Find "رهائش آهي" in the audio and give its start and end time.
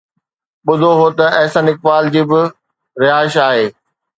3.01-3.65